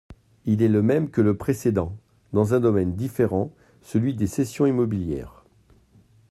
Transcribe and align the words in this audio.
Il 0.45 0.63
est 0.63 0.67
le 0.67 0.81
même 0.81 1.11
que 1.11 1.21
le 1.21 1.37
précédent, 1.37 1.95
dans 2.33 2.55
un 2.55 2.59
domaine 2.59 2.95
différent, 2.95 3.51
celui 3.83 4.15
des 4.15 4.25
cessions 4.25 4.65
immobilières. 4.65 5.43